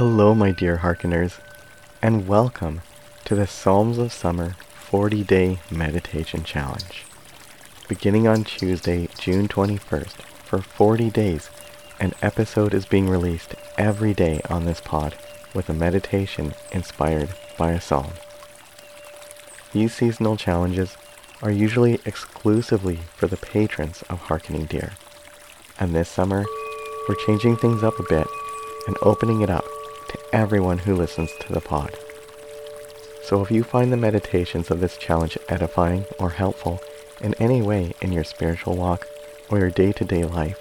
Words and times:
Hello, 0.00 0.34
my 0.34 0.50
dear 0.50 0.78
hearkeners, 0.78 1.40
and 2.00 2.26
welcome 2.26 2.80
to 3.26 3.34
the 3.34 3.46
Psalms 3.46 3.98
of 3.98 4.14
Summer 4.14 4.56
40 4.70 5.22
Day 5.24 5.58
Meditation 5.70 6.42
Challenge. 6.42 7.04
Beginning 7.86 8.26
on 8.26 8.44
Tuesday, 8.44 9.10
June 9.18 9.46
21st, 9.46 10.22
for 10.42 10.62
40 10.62 11.10
days, 11.10 11.50
an 12.00 12.14
episode 12.22 12.72
is 12.72 12.86
being 12.86 13.10
released 13.10 13.54
every 13.76 14.14
day 14.14 14.40
on 14.48 14.64
this 14.64 14.80
pod 14.80 15.18
with 15.54 15.68
a 15.68 15.74
meditation 15.74 16.54
inspired 16.72 17.28
by 17.58 17.72
a 17.72 17.80
psalm. 17.82 18.12
These 19.74 19.92
seasonal 19.92 20.38
challenges 20.38 20.96
are 21.42 21.50
usually 21.50 22.00
exclusively 22.06 23.00
for 23.16 23.26
the 23.26 23.36
patrons 23.36 24.02
of 24.08 24.18
Harkening 24.18 24.64
Deer. 24.64 24.92
And 25.78 25.94
this 25.94 26.08
summer, 26.08 26.46
we're 27.06 27.26
changing 27.26 27.58
things 27.58 27.82
up 27.82 28.00
a 28.00 28.08
bit 28.08 28.26
and 28.86 28.96
opening 29.02 29.42
it 29.42 29.50
up 29.50 29.66
everyone 30.32 30.78
who 30.78 30.94
listens 30.94 31.30
to 31.40 31.52
the 31.52 31.60
pod. 31.60 31.98
So 33.22 33.42
if 33.42 33.50
you 33.50 33.62
find 33.62 33.92
the 33.92 33.96
meditations 33.96 34.70
of 34.70 34.80
this 34.80 34.96
challenge 34.96 35.38
edifying 35.48 36.04
or 36.18 36.30
helpful 36.30 36.80
in 37.20 37.34
any 37.34 37.62
way 37.62 37.92
in 38.00 38.12
your 38.12 38.24
spiritual 38.24 38.76
walk 38.76 39.06
or 39.50 39.58
your 39.58 39.70
day-to-day 39.70 40.24
life, 40.24 40.58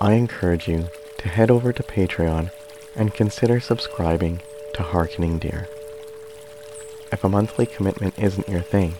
I 0.00 0.14
encourage 0.14 0.68
you 0.68 0.88
to 1.18 1.28
head 1.28 1.50
over 1.50 1.72
to 1.72 1.82
Patreon 1.82 2.50
and 2.96 3.14
consider 3.14 3.60
subscribing 3.60 4.40
to 4.74 4.82
Harkening 4.82 5.38
Deer. 5.38 5.68
If 7.12 7.24
a 7.24 7.28
monthly 7.28 7.66
commitment 7.66 8.18
isn't 8.18 8.48
your 8.48 8.62
thing, 8.62 8.94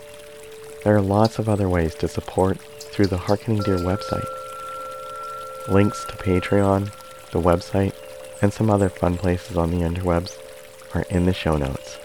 there 0.84 0.94
are 0.96 1.00
lots 1.00 1.38
of 1.38 1.48
other 1.48 1.68
ways 1.68 1.94
to 1.96 2.08
support 2.08 2.58
through 2.58 3.06
the 3.06 3.18
Harkening 3.18 3.62
Deer 3.62 3.78
website. 3.78 4.26
Links 5.68 6.04
to 6.06 6.12
Patreon, 6.16 6.92
the 7.30 7.40
website, 7.40 7.94
and 8.42 8.52
some 8.52 8.68
other 8.68 8.88
fun 8.88 9.16
places 9.16 9.56
on 9.56 9.70
the 9.70 9.78
interwebs 9.78 10.36
are 10.94 11.06
in 11.08 11.24
the 11.24 11.32
show 11.32 11.56
notes. 11.56 11.98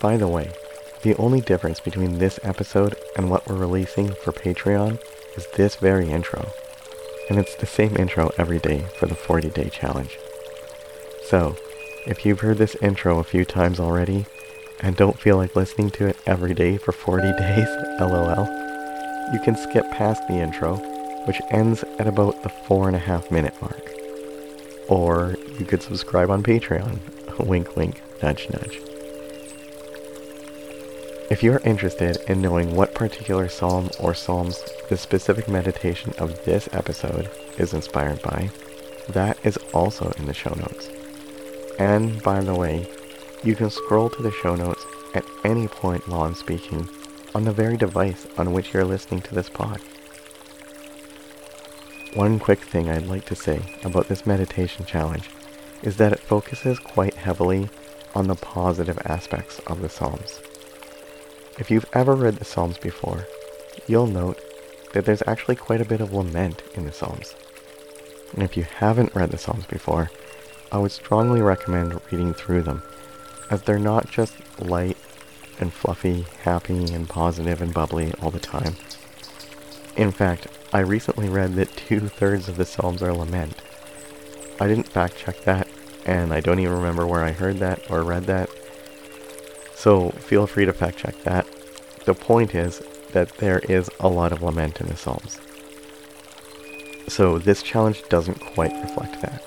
By 0.00 0.16
the 0.16 0.28
way, 0.28 0.50
the 1.02 1.14
only 1.14 1.40
difference 1.40 1.78
between 1.78 2.18
this 2.18 2.40
episode 2.42 2.96
and 3.16 3.30
what 3.30 3.48
we're 3.48 3.56
releasing 3.56 4.08
for 4.08 4.32
Patreon 4.32 5.00
is 5.36 5.46
this 5.56 5.76
very 5.76 6.10
intro. 6.10 6.50
And 7.30 7.38
it's 7.38 7.54
the 7.54 7.66
same 7.66 7.96
intro 7.96 8.30
every 8.36 8.58
day 8.58 8.84
for 8.98 9.06
the 9.06 9.14
40 9.14 9.50
day 9.50 9.68
challenge. 9.70 10.18
So, 11.28 11.56
if 12.06 12.24
you've 12.24 12.40
heard 12.40 12.58
this 12.58 12.74
intro 12.76 13.18
a 13.18 13.24
few 13.24 13.44
times 13.44 13.78
already 13.78 14.26
and 14.80 14.96
don't 14.96 15.18
feel 15.18 15.36
like 15.36 15.54
listening 15.54 15.90
to 15.90 16.06
it 16.06 16.16
every 16.26 16.54
day 16.54 16.78
for 16.78 16.92
40 16.92 17.22
days, 17.38 17.68
lol, 18.00 18.46
you 19.32 19.40
can 19.40 19.56
skip 19.56 19.88
past 19.92 20.26
the 20.26 20.34
intro, 20.34 20.76
which 21.26 21.40
ends 21.50 21.84
at 21.98 22.06
about 22.06 22.42
the 22.42 22.48
four 22.48 22.88
and 22.88 22.96
a 22.96 23.00
half 23.00 23.30
minute 23.30 23.54
mark. 23.60 23.97
Or 24.88 25.36
you 25.58 25.64
could 25.64 25.82
subscribe 25.82 26.30
on 26.30 26.42
Patreon. 26.42 26.98
wink, 27.46 27.76
wink, 27.76 28.02
nudge, 28.22 28.48
nudge. 28.50 28.80
If 31.30 31.42
you're 31.42 31.60
interested 31.64 32.16
in 32.26 32.40
knowing 32.40 32.74
what 32.74 32.94
particular 32.94 33.48
psalm 33.48 33.90
or 34.00 34.14
psalms 34.14 34.64
the 34.88 34.96
specific 34.96 35.46
meditation 35.46 36.14
of 36.18 36.42
this 36.44 36.68
episode 36.72 37.30
is 37.58 37.74
inspired 37.74 38.22
by, 38.22 38.50
that 39.10 39.38
is 39.44 39.58
also 39.74 40.10
in 40.18 40.24
the 40.24 40.32
show 40.32 40.54
notes. 40.54 40.88
And 41.78 42.22
by 42.22 42.40
the 42.40 42.54
way, 42.54 42.86
you 43.44 43.54
can 43.54 43.70
scroll 43.70 44.08
to 44.10 44.22
the 44.22 44.32
show 44.32 44.54
notes 44.56 44.84
at 45.14 45.24
any 45.44 45.68
point 45.68 46.08
while 46.08 46.22
I'm 46.22 46.34
speaking 46.34 46.88
on 47.34 47.44
the 47.44 47.52
very 47.52 47.76
device 47.76 48.26
on 48.36 48.52
which 48.52 48.72
you're 48.72 48.84
listening 48.84 49.20
to 49.22 49.34
this 49.34 49.48
pod. 49.48 49.80
One 52.14 52.38
quick 52.38 52.60
thing 52.60 52.88
I'd 52.88 53.06
like 53.06 53.26
to 53.26 53.36
say 53.36 53.60
about 53.84 54.08
this 54.08 54.26
meditation 54.26 54.86
challenge 54.86 55.28
is 55.82 55.98
that 55.98 56.12
it 56.12 56.18
focuses 56.18 56.78
quite 56.78 57.14
heavily 57.14 57.68
on 58.14 58.26
the 58.26 58.34
positive 58.34 58.98
aspects 59.04 59.58
of 59.66 59.82
the 59.82 59.90
Psalms. 59.90 60.40
If 61.58 61.70
you've 61.70 61.88
ever 61.92 62.14
read 62.14 62.36
the 62.36 62.46
Psalms 62.46 62.78
before, 62.78 63.26
you'll 63.86 64.06
note 64.06 64.40
that 64.94 65.04
there's 65.04 65.22
actually 65.26 65.56
quite 65.56 65.82
a 65.82 65.84
bit 65.84 66.00
of 66.00 66.14
lament 66.14 66.62
in 66.74 66.86
the 66.86 66.92
Psalms. 66.92 67.34
And 68.32 68.42
if 68.42 68.56
you 68.56 68.62
haven't 68.62 69.14
read 69.14 69.30
the 69.30 69.38
Psalms 69.38 69.66
before, 69.66 70.10
I 70.72 70.78
would 70.78 70.92
strongly 70.92 71.42
recommend 71.42 72.00
reading 72.10 72.32
through 72.32 72.62
them, 72.62 72.82
as 73.50 73.62
they're 73.62 73.78
not 73.78 74.10
just 74.10 74.34
light 74.60 74.96
and 75.60 75.72
fluffy, 75.72 76.26
happy 76.42 76.92
and 76.92 77.08
positive 77.08 77.60
and 77.60 77.74
bubbly 77.74 78.14
all 78.22 78.30
the 78.30 78.40
time. 78.40 78.76
In 79.98 80.12
fact, 80.12 80.46
I 80.72 80.78
recently 80.78 81.28
read 81.28 81.54
that 81.56 81.76
two-thirds 81.76 82.48
of 82.48 82.56
the 82.56 82.64
Psalms 82.64 83.02
are 83.02 83.12
lament. 83.12 83.60
I 84.60 84.68
didn't 84.68 84.88
fact 84.88 85.16
check 85.16 85.42
that, 85.42 85.66
and 86.06 86.32
I 86.32 86.38
don't 86.38 86.60
even 86.60 86.76
remember 86.76 87.04
where 87.04 87.24
I 87.24 87.32
heard 87.32 87.58
that 87.58 87.90
or 87.90 88.04
read 88.04 88.26
that, 88.26 88.48
so 89.74 90.10
feel 90.10 90.46
free 90.46 90.66
to 90.66 90.72
fact 90.72 90.98
check 90.98 91.20
that. 91.24 91.46
The 92.04 92.14
point 92.14 92.54
is 92.54 92.80
that 93.12 93.36
there 93.38 93.58
is 93.68 93.90
a 93.98 94.08
lot 94.08 94.30
of 94.30 94.40
lament 94.40 94.80
in 94.80 94.86
the 94.86 94.96
Psalms. 94.96 95.40
So 97.08 97.38
this 97.38 97.64
challenge 97.64 98.04
doesn't 98.08 98.38
quite 98.38 98.72
reflect 98.82 99.20
that. 99.22 99.42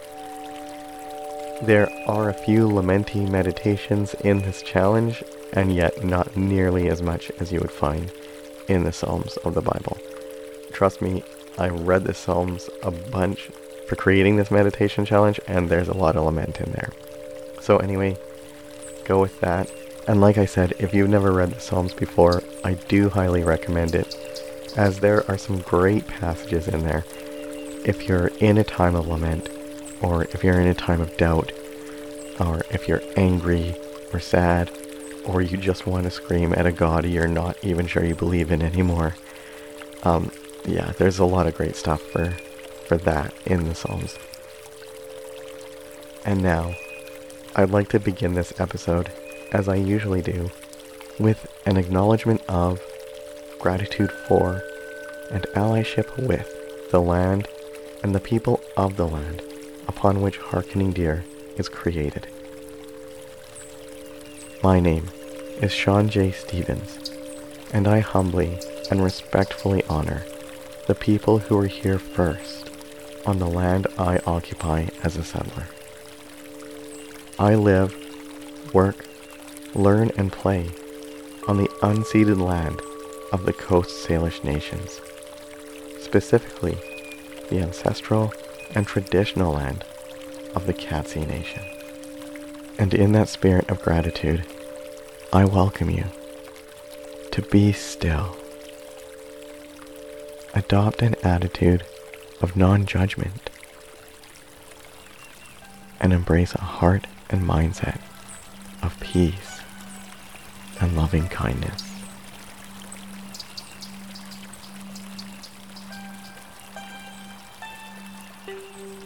There 1.63 1.89
are 2.07 2.29
a 2.29 2.33
few 2.33 2.67
lamenty 2.67 3.29
meditations 3.29 4.15
in 4.15 4.41
this 4.41 4.61
challenge, 4.61 5.23
and 5.53 5.73
yet 5.73 6.03
not 6.03 6.35
nearly 6.35 6.89
as 6.89 7.01
much 7.01 7.31
as 7.39 7.53
you 7.53 7.59
would 7.59 7.71
find 7.71 8.11
in 8.67 8.83
the 8.83 8.91
Psalms 8.91 9.37
of 9.37 9.53
the 9.53 9.61
Bible. 9.61 9.97
Trust 10.71 11.01
me, 11.01 11.23
I 11.57 11.69
read 11.69 12.05
the 12.05 12.13
Psalms 12.13 12.69
a 12.81 12.91
bunch 12.91 13.49
for 13.87 13.95
creating 13.95 14.35
this 14.35 14.51
meditation 14.51 15.05
challenge, 15.05 15.39
and 15.47 15.69
there's 15.69 15.89
a 15.89 15.97
lot 15.97 16.15
of 16.15 16.23
lament 16.23 16.59
in 16.59 16.71
there. 16.71 16.91
So 17.61 17.77
anyway, 17.77 18.17
go 19.05 19.19
with 19.19 19.39
that. 19.41 19.71
And 20.07 20.21
like 20.21 20.37
I 20.37 20.45
said, 20.45 20.73
if 20.79 20.93
you've 20.93 21.09
never 21.09 21.31
read 21.31 21.51
the 21.51 21.59
Psalms 21.59 21.93
before, 21.93 22.41
I 22.63 22.73
do 22.73 23.09
highly 23.09 23.43
recommend 23.43 23.93
it, 23.95 24.15
as 24.75 24.99
there 24.99 25.29
are 25.29 25.37
some 25.37 25.59
great 25.59 26.07
passages 26.07 26.67
in 26.67 26.83
there. 26.83 27.03
If 27.85 28.07
you're 28.07 28.27
in 28.39 28.57
a 28.57 28.63
time 28.63 28.95
of 28.95 29.07
lament, 29.07 29.49
or 30.01 30.23
if 30.25 30.43
you're 30.43 30.59
in 30.59 30.67
a 30.67 30.73
time 30.73 31.01
of 31.01 31.15
doubt, 31.17 31.51
or 32.39 32.61
if 32.71 32.87
you're 32.87 33.03
angry 33.17 33.75
or 34.13 34.19
sad, 34.19 34.71
or 35.25 35.41
you 35.41 35.57
just 35.57 35.85
want 35.85 36.05
to 36.05 36.11
scream 36.11 36.53
at 36.53 36.65
a 36.65 36.71
god 36.71 37.05
you're 37.05 37.27
not 37.27 37.55
even 37.63 37.85
sure 37.85 38.03
you 38.03 38.15
believe 38.15 38.51
in 38.51 38.61
anymore. 38.61 39.15
Um, 40.03 40.30
yeah, 40.65 40.91
there's 40.97 41.19
a 41.19 41.25
lot 41.25 41.47
of 41.47 41.55
great 41.55 41.75
stuff 41.75 42.01
for, 42.01 42.31
for 42.85 42.97
that 42.97 43.33
in 43.45 43.67
the 43.67 43.75
Psalms. 43.75 44.17
And 46.25 46.41
now, 46.41 46.75
I'd 47.55 47.71
like 47.71 47.89
to 47.89 47.99
begin 47.99 48.33
this 48.33 48.59
episode 48.59 49.11
as 49.51 49.67
I 49.67 49.75
usually 49.75 50.21
do, 50.21 50.51
with 51.19 51.51
an 51.65 51.77
acknowledgement 51.77 52.41
of, 52.47 52.79
gratitude 53.59 54.11
for, 54.27 54.61
and 55.31 55.43
allyship 55.55 56.27
with 56.27 56.47
the 56.91 57.01
land 57.01 57.47
and 58.03 58.13
the 58.13 58.19
people 58.19 58.61
of 58.77 58.97
the 58.97 59.07
land 59.07 59.41
upon 59.87 60.21
which 60.21 60.37
Harkening 60.37 60.91
Deer 60.91 61.23
is 61.57 61.69
created. 61.69 62.27
My 64.63 64.79
name 64.79 65.09
is 65.61 65.71
Sean 65.71 66.09
J. 66.09 66.31
Stevens, 66.31 67.11
and 67.73 67.87
I 67.87 67.99
humbly 67.99 68.59
and 68.89 69.03
respectfully 69.03 69.83
honor 69.89 70.23
the 70.91 70.95
people 70.95 71.39
who 71.39 71.55
were 71.55 71.67
here 71.67 71.97
first 71.97 72.69
on 73.25 73.39
the 73.39 73.47
land 73.47 73.87
I 73.97 74.19
occupy 74.27 74.87
as 75.05 75.15
a 75.15 75.23
settler. 75.23 75.69
I 77.39 77.55
live, 77.55 77.95
work, 78.73 79.05
learn 79.73 80.11
and 80.17 80.33
play 80.33 80.69
on 81.47 81.55
the 81.55 81.69
unceded 81.81 82.41
land 82.41 82.81
of 83.31 83.45
the 83.45 83.53
Coast 83.53 84.05
Salish 84.05 84.43
nations, 84.43 84.99
specifically 86.01 86.77
the 87.49 87.61
ancestral 87.61 88.33
and 88.75 88.85
traditional 88.85 89.53
land 89.53 89.85
of 90.55 90.65
the 90.65 90.73
Katzie 90.73 91.25
Nation. 91.25 91.63
And 92.77 92.93
in 92.93 93.13
that 93.13 93.29
spirit 93.29 93.69
of 93.71 93.81
gratitude, 93.81 94.45
I 95.31 95.45
welcome 95.45 95.89
you 95.89 96.03
to 97.31 97.41
be 97.43 97.71
still. 97.71 98.40
Adopt 100.53 101.01
an 101.01 101.15
attitude 101.23 101.83
of 102.41 102.57
non-judgment 102.57 103.49
and 105.99 106.11
embrace 106.11 106.53
a 106.55 106.61
heart 106.61 107.07
and 107.29 107.41
mindset 107.43 107.99
of 108.81 108.99
peace 108.99 109.61
and 110.81 110.95
loving 110.97 111.27
kindness. 111.29 111.83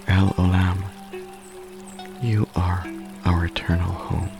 El 0.07 0.30
Olam, 0.30 0.83
you 2.21 2.47
are 2.56 2.88
our 3.25 3.45
eternal 3.45 3.92
home. 3.92 4.31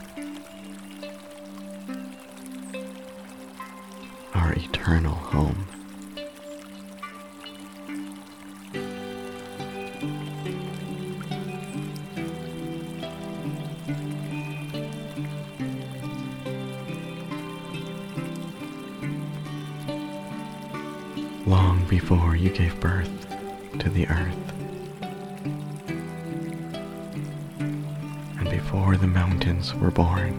Our 4.34 4.52
eternal 4.54 5.14
home. 5.14 5.66
Before 28.66 28.96
the 28.96 29.06
mountains 29.06 29.72
were 29.76 29.92
born, 29.92 30.34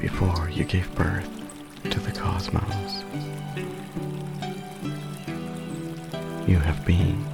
before 0.00 0.50
you 0.50 0.64
gave 0.64 0.92
birth 0.96 1.30
to 1.88 2.00
the 2.00 2.10
cosmos, 2.10 3.04
you 6.48 6.58
have 6.58 6.84
been. 6.84 7.24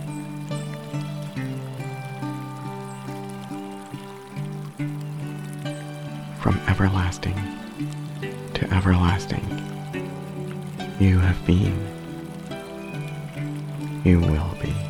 From 6.39 6.61
everlasting 6.69 7.41
to 8.53 8.75
everlasting, 8.75 9.47
you 11.01 11.19
have 11.19 11.47
been, 11.47 11.79
you 14.05 14.21
will 14.21 14.55
be. 14.61 14.90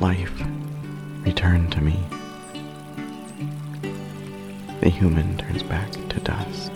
Life, 0.00 0.42
return 1.24 1.68
to 1.70 1.80
me, 1.80 1.98
the 4.80 4.88
human 4.88 5.36
turns 5.38 5.64
back 5.64 5.90
to 5.90 6.20
dust. 6.20 6.72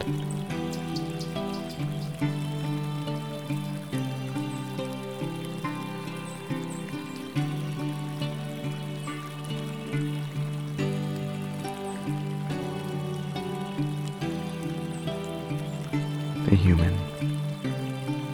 The 16.46 16.56
human 16.56 16.98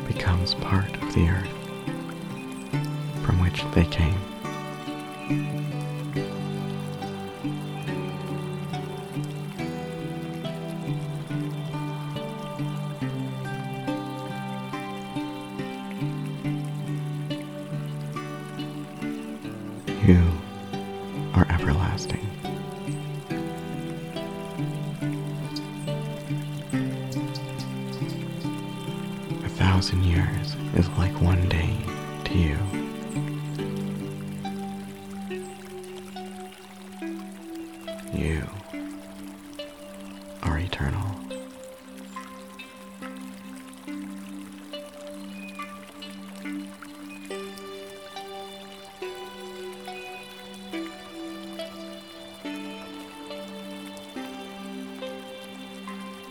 becomes 0.06 0.54
part 0.54 0.90
of 1.02 1.14
the 1.14 1.28
earth 1.28 1.48
from 3.24 3.38
which 3.40 3.62
they 3.74 3.84
came. 3.84 4.27
You 5.28 5.36
are 21.34 21.46
everlasting. 21.50 22.26
A 29.44 29.48
thousand 29.50 30.04
years 30.04 30.56
is 30.74 30.88
like 30.96 31.20
one 31.20 31.46
day 31.50 31.76
to 32.24 32.38
you. 32.38 32.87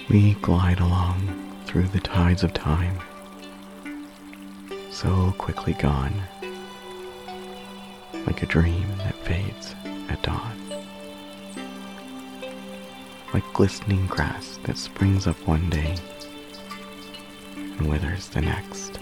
We 0.09 0.35
glide 0.35 0.79
along 0.79 1.63
through 1.65 1.89
the 1.89 1.99
tides 1.99 2.41
of 2.41 2.53
time, 2.53 2.97
so 4.89 5.33
quickly 5.37 5.73
gone, 5.73 6.23
like 8.25 8.41
a 8.41 8.45
dream 8.45 8.87
that 8.99 9.15
fades 9.15 9.75
at 10.07 10.21
dawn, 10.23 10.57
like 13.33 13.43
glistening 13.51 14.07
grass 14.07 14.57
that 14.63 14.77
springs 14.77 15.27
up 15.27 15.45
one 15.45 15.69
day 15.69 15.97
and 17.55 17.89
withers 17.89 18.29
the 18.29 18.39
next. 18.39 18.99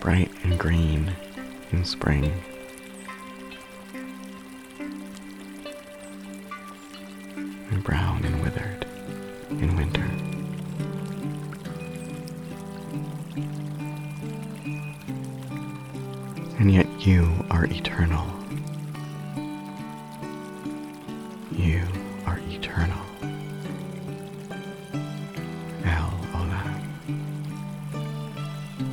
Bright 0.00 0.30
and 0.44 0.58
green 0.58 1.12
in 1.72 1.84
spring 1.84 2.32
And 16.58 16.72
yet 16.72 16.86
you 17.06 17.44
are 17.50 17.66
eternal. 17.66 18.26
You 21.52 21.82
are 22.26 22.40
eternal. 22.48 22.98
El 25.84 26.10
Olam, 26.32 26.80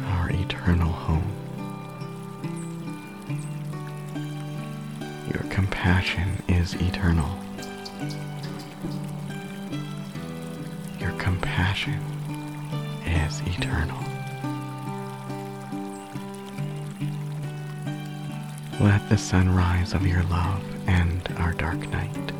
our 0.05 0.29
eternal 0.29 0.91
home. 0.91 1.31
Your 5.33 5.43
compassion 5.49 6.43
is 6.49 6.73
eternal. 6.75 7.39
Your 10.99 11.11
compassion 11.13 11.99
is 13.05 13.41
eternal. 13.47 14.12
Let 18.83 19.07
the 19.07 19.17
sunrise 19.17 19.93
of 19.93 20.05
your 20.05 20.23
love 20.23 20.61
end 20.89 21.33
our 21.37 21.53
dark 21.53 21.79
night. 21.87 22.33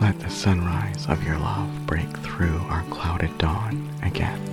Let 0.00 0.18
the 0.18 0.28
sunrise 0.28 1.06
of 1.08 1.22
your 1.22 1.38
love 1.38 1.70
break 1.86 2.08
through 2.24 2.58
our 2.70 2.82
clouded 2.90 3.38
dawn 3.38 3.88
again. 4.02 4.51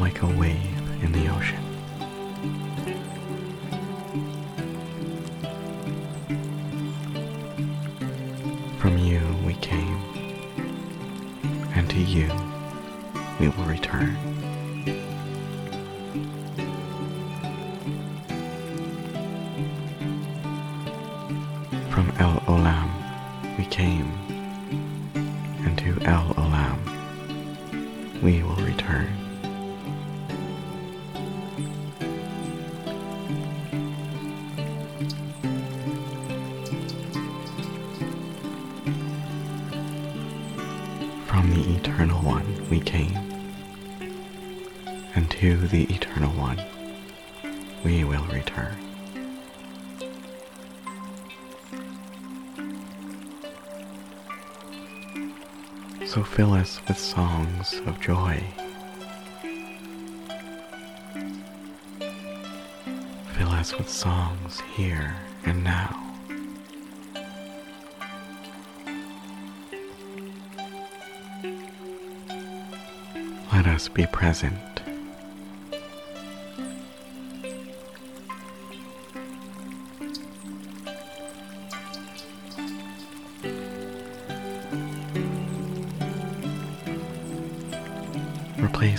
Like 0.00 0.22
a 0.22 0.26
wave 0.26 1.04
in 1.04 1.12
the 1.12 1.28
ocean. 1.28 1.62
From 8.78 8.96
you 8.96 9.20
we 9.44 9.54
came, 9.56 10.00
and 11.74 11.88
to 11.90 11.98
you 11.98 12.30
we 13.38 13.48
will 13.48 13.64
return. 13.64 14.16
From 21.90 22.10
El 22.18 22.40
Olam 22.48 22.90
we 23.58 23.66
came, 23.66 24.19
we 47.84 48.04
will 48.04 48.24
return. 48.24 48.76
So 56.06 56.24
fill 56.24 56.54
us 56.54 56.80
with 56.88 56.98
songs 56.98 57.80
of 57.86 58.00
joy. 58.00 58.42
Fill 63.34 63.48
us 63.48 63.76
with 63.78 63.88
songs 63.88 64.60
here 64.74 65.14
and 65.44 65.62
now. 65.62 65.96
Let 73.52 73.66
us 73.66 73.88
be 73.88 74.06
present. 74.06 74.69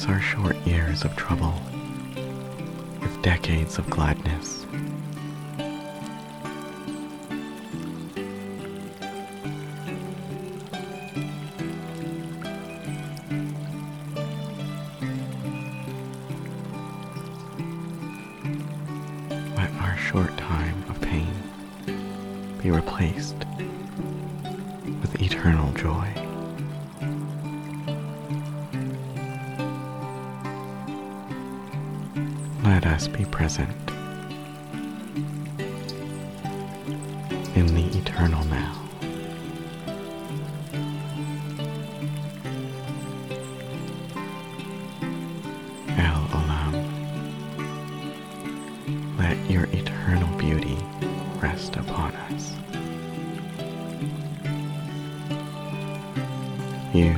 Replace 0.02 0.16
our 0.16 0.22
short 0.22 0.56
years 0.66 1.04
of 1.04 1.16
trouble 1.16 1.54
with 3.02 3.22
decades 3.22 3.78
of 3.78 3.88
gladness. 3.88 4.66
Let 19.56 19.72
our 19.82 19.98
short 19.98 20.36
time 20.38 20.84
of 20.90 21.00
pain 21.02 21.28
be 22.64 22.72
replaced 22.72 23.36
with 25.02 25.22
eternal 25.22 25.72
joy. 25.74 26.31
Let 32.72 32.86
us 32.86 33.10
be 33.10 33.26
present 33.26 33.70
in 37.54 37.66
the 37.76 37.86
eternal 37.98 38.46
now. 38.46 38.74
El 45.98 46.22
Olam, 46.32 46.74
let 49.20 49.38
your 49.52 49.66
eternal 49.74 50.30
beauty 50.38 50.78
rest 51.42 51.76
upon 51.76 52.16
us. 52.16 52.54
You 56.94 57.18